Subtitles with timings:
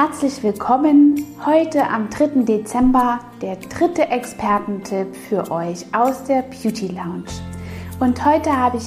[0.00, 2.44] Herzlich willkommen heute am 3.
[2.44, 7.24] Dezember, der dritte Expertentipp für euch aus der Beauty Lounge.
[7.98, 8.84] Und heute habe ich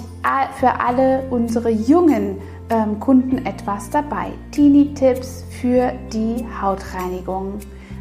[0.57, 2.37] für alle unsere jungen
[2.69, 4.31] ähm, Kunden etwas dabei.
[4.51, 7.59] Teenie-Tipps für die Hautreinigung.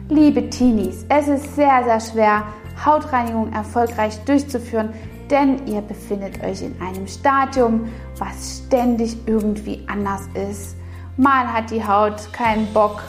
[0.08, 2.45] Liebe Teenies, es ist sehr, sehr schwer,
[2.86, 4.91] Hautreinigung erfolgreich durchzuführen,
[5.28, 7.88] denn ihr befindet euch in einem Stadium,
[8.19, 10.77] was ständig irgendwie anders ist.
[11.16, 13.02] Mal hat die Haut keinen Bock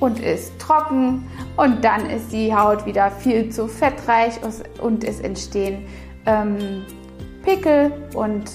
[0.00, 1.26] und ist trocken
[1.56, 4.34] und dann ist die Haut wieder viel zu fettreich
[4.80, 5.86] und es entstehen
[6.26, 6.84] ähm,
[7.42, 8.50] Pickel und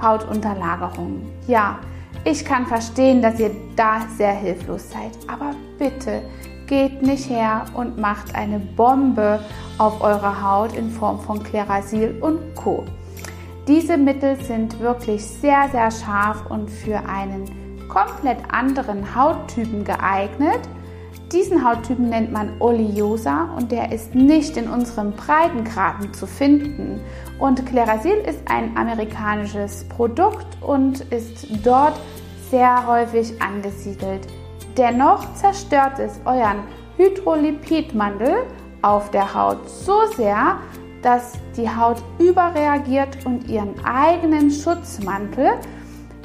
[0.00, 1.22] Hautunterlagerungen.
[1.46, 1.78] Ja,
[2.24, 6.22] ich kann verstehen, dass ihr da sehr hilflos seid, aber bitte
[6.66, 9.40] geht nicht her und macht eine Bombe
[9.78, 12.84] auf eure Haut in Form von Klerasil und Co.
[13.68, 17.65] Diese Mittel sind wirklich sehr, sehr scharf und für einen
[17.96, 20.60] komplett anderen Hauttypen geeignet.
[21.32, 27.00] Diesen Hauttypen nennt man Oleosa und der ist nicht in unseren Breitengraden zu finden.
[27.38, 31.98] Und Clarasil ist ein amerikanisches Produkt und ist dort
[32.50, 34.26] sehr häufig angesiedelt.
[34.76, 36.64] Dennoch zerstört es euren
[36.98, 38.44] Hydrolipidmantel
[38.82, 40.58] auf der Haut so sehr,
[41.00, 45.52] dass die Haut überreagiert und ihren eigenen Schutzmantel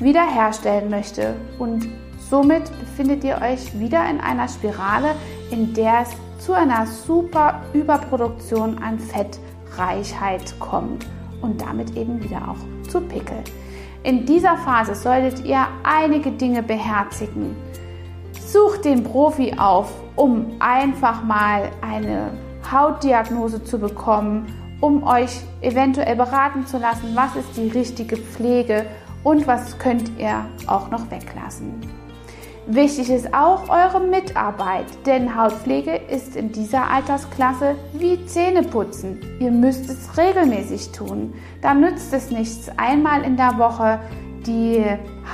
[0.02, 1.36] wiederherstellen möchte.
[1.60, 1.88] Und
[2.30, 5.16] somit befindet ihr euch wieder in einer Spirale,
[5.52, 6.10] in der es
[6.44, 11.06] zu einer super Überproduktion an Fettreichheit kommt
[11.42, 13.44] und damit eben wieder auch zu Pickel.
[14.04, 17.56] In dieser Phase solltet ihr einige Dinge beherzigen.
[18.40, 22.32] Sucht den Profi auf, um einfach mal eine
[22.72, 28.88] Hautdiagnose zu bekommen, um euch eventuell beraten zu lassen, was ist die richtige Pflege
[29.24, 31.80] und was könnt ihr auch noch weglassen.
[32.68, 39.20] Wichtig ist auch eure Mitarbeit, denn Hautpflege ist in dieser Altersklasse wie Zähneputzen.
[39.40, 41.34] Ihr müsst es regelmäßig tun.
[41.62, 44.00] Da nützt es nichts, einmal in der Woche
[44.46, 44.86] die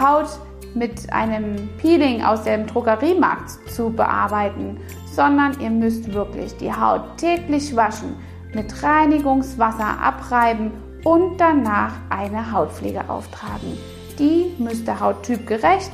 [0.01, 0.39] Haut
[0.73, 4.77] mit einem Peeling aus dem Drogeriemarkt zu bearbeiten,
[5.11, 8.15] sondern ihr müsst wirklich die Haut täglich waschen,
[8.53, 10.71] mit Reinigungswasser abreiben
[11.07, 13.77] und danach eine Hautpflege auftragen.
[14.19, 15.91] Die müsste hauttypgerecht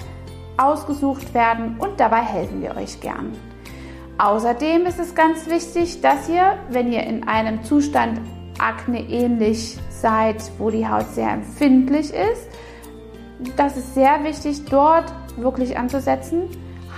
[0.57, 3.31] ausgesucht werden und dabei helfen wir euch gern.
[4.17, 8.21] Außerdem ist es ganz wichtig, dass ihr, wenn ihr in einem Zustand
[8.57, 12.49] Akne ähnlich seid, wo die Haut sehr empfindlich ist,
[13.55, 16.49] das ist sehr wichtig, dort wirklich anzusetzen,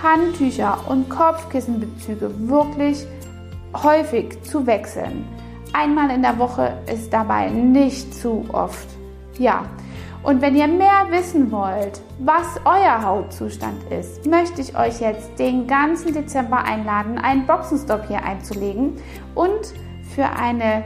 [0.02, 3.06] Handtücher und Kopfkissenbezüge wirklich
[3.74, 5.26] häufig zu wechseln.
[5.78, 8.88] Einmal in der Woche ist dabei nicht zu oft.
[9.38, 9.66] Ja,
[10.22, 15.66] und wenn ihr mehr wissen wollt, was euer Hautzustand ist, möchte ich euch jetzt den
[15.66, 18.94] ganzen Dezember einladen, einen Boxenstopp hier einzulegen
[19.34, 19.74] und
[20.14, 20.82] für, eine,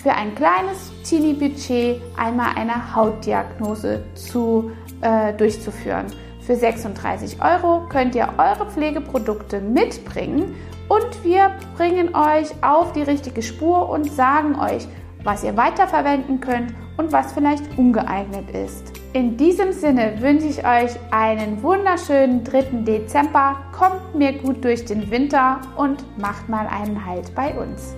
[0.00, 4.70] für ein kleines Teenie-Budget einmal eine Hautdiagnose zu,
[5.00, 6.06] äh, durchzuführen.
[6.40, 10.54] Für 36 Euro könnt ihr eure Pflegeprodukte mitbringen
[10.88, 14.86] und wir bringen euch auf die richtige Spur und sagen euch,
[15.22, 18.92] was ihr weiterverwenden könnt und was vielleicht ungeeignet ist.
[19.14, 22.82] In diesem Sinne wünsche ich euch einen wunderschönen 3.
[22.84, 23.56] Dezember.
[23.72, 27.94] Kommt mir gut durch den Winter und macht mal einen Halt bei uns.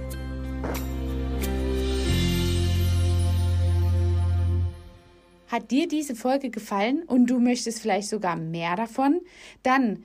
[5.49, 9.21] Hat dir diese Folge gefallen und du möchtest vielleicht sogar mehr davon?
[9.63, 10.05] Dann